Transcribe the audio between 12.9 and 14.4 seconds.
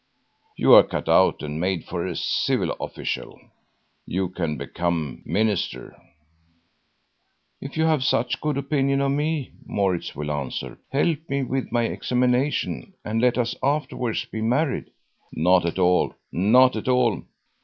and let us afterwards